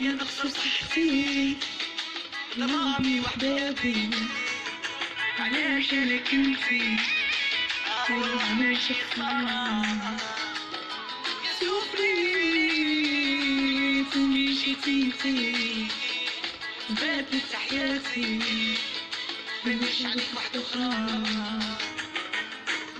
[0.00, 1.56] يا نخسر صحتي
[2.56, 4.10] لمامي وحبابي
[5.38, 6.96] علاش أنا كنتي
[8.10, 10.16] وأنا شفتها
[11.60, 12.96] سوفريت
[14.16, 15.12] ومشيتي
[16.90, 18.38] باتت حياتي.
[19.66, 20.90] مانيش عليك واحدة أخرى.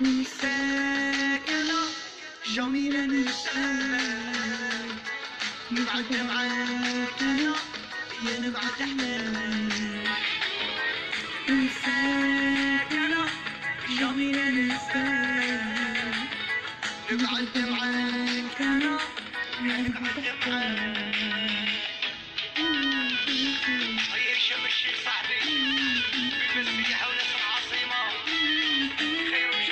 [0.01, 1.81] نساك أنا
[2.55, 4.54] جميلة نساك
[5.71, 7.55] نبعد معاك أنا
[8.25, 10.03] يا نبعد أحلام
[11.49, 13.25] نساك أنا
[13.99, 16.15] جميلة نساك
[17.11, 18.99] نبعد معاك أنا
[19.61, 20.25] يا نبعد
[29.49, 29.71] وش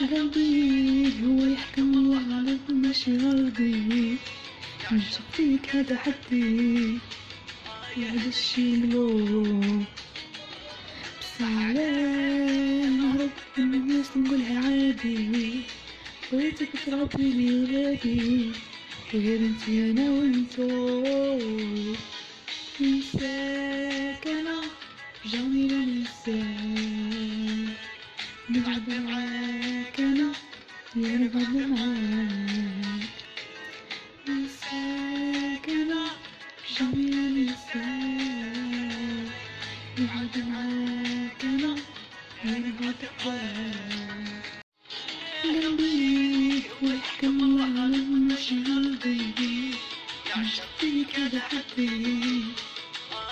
[0.00, 4.16] قلبي هو يحكم وعلى ماشي غلبي.
[4.92, 6.98] نشوف فيك هذا حدي
[8.28, 9.84] الشي ملوك
[11.20, 11.90] بس على
[13.58, 15.60] من الناس نقولها عادي.
[16.32, 17.98] بغيتك تربي لي
[19.14, 20.66] غير انتي أنا وأنتو.
[22.80, 24.60] ننساك أنا
[25.26, 26.36] جميلة ننساك
[28.50, 30.32] نبعد معاك أنا
[30.96, 32.45] يا نبعد معاك
[45.44, 49.74] قلبي هو يحكم على ماشي قلبي
[50.28, 52.44] يعشق فيك هذا حبي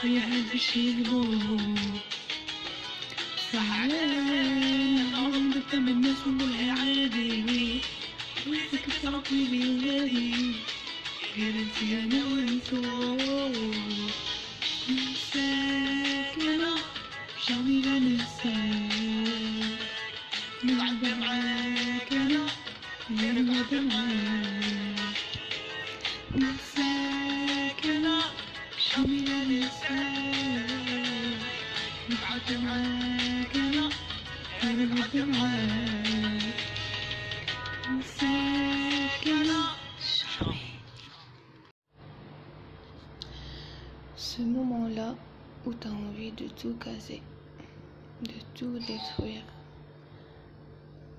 [0.05, 1.79] يا هذا الشي الغول
[3.53, 7.81] زعلان عمري قدام الناس ونقولها عادي
[8.47, 10.53] ويتك تربي لي ولادي
[11.37, 12.83] غير انتي أنا وانتو
[14.89, 15.64] ننساك
[20.95, 22.47] نلعب معاك أنا
[23.11, 25.17] يا نلعب معاك
[26.35, 28.21] ننساك أنا
[28.97, 30.71] جميلة ننساك
[32.09, 33.91] نلعب معاك أنا
[34.63, 36.55] يا نلعب معاك
[37.91, 39.65] ننساك أنا
[44.17, 45.15] Ce moment-là
[45.65, 47.23] où tu as envie de tout casser,
[48.23, 49.45] de tout détruire,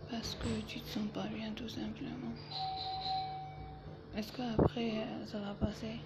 [0.09, 2.33] parce que tu te sens pas bien tout simplement.
[4.17, 5.99] Est-ce qu'après euh, ça va passer?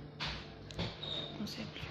[1.41, 1.88] On sait plus.